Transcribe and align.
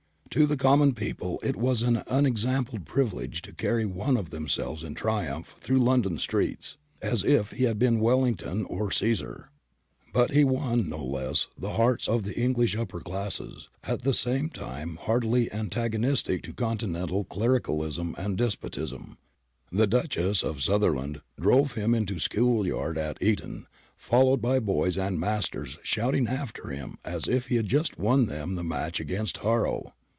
To 0.37 0.45
the 0.47 0.55
common 0.55 0.93
people 0.93 1.41
it 1.43 1.57
was 1.57 1.81
an 1.81 2.03
unexampled 2.07 2.85
privilege 2.85 3.41
to 3.41 3.51
carry 3.51 3.85
one 3.85 4.15
of 4.15 4.29
themselves 4.29 4.81
in 4.81 4.93
triumph 4.93 5.57
through 5.59 5.79
London 5.79 6.17
streets, 6.19 6.77
as 7.01 7.25
if 7.25 7.51
he 7.51 7.65
had 7.65 7.77
been 7.77 7.99
Wellington 7.99 8.63
or 8.69 8.91
Caesar. 8.91 9.49
But 10.13 10.31
he 10.31 10.45
won, 10.45 10.87
no 10.87 11.03
less, 11.03 11.47
the 11.57 11.73
hearts 11.73 12.07
of 12.07 12.23
the 12.23 12.33
English 12.39 12.77
upper 12.77 13.01
classes, 13.01 13.67
at 13.83 14.03
that 14.03 14.49
time 14.53 14.95
heartily 15.01 15.51
antagonistic 15.51 16.43
to 16.43 16.53
continental 16.53 17.25
clericalism 17.25 18.15
and 18.17 18.37
despotism. 18.37 19.17
The 19.69 19.85
Duchess 19.85 20.43
of 20.43 20.61
Sutherland 20.61 21.19
drove 21.41 21.73
him 21.73 21.93
into 21.93 22.19
School 22.19 22.65
yard 22.65 22.97
at 22.97 23.21
Eton, 23.21 23.65
followed 23.97 24.41
by 24.41 24.59
boys 24.59 24.97
and 24.97 25.19
masters 25.19 25.77
shouting 25.83 26.29
after 26.29 26.69
him 26.69 26.99
as 27.03 27.27
if 27.27 27.47
he 27.47 27.57
had 27.57 27.67
just 27.67 27.99
won 27.99 28.27
them 28.27 28.55
the 28.55 28.63
match 28.63 29.01
against 29.01 29.39
Harrow. 29.39 29.93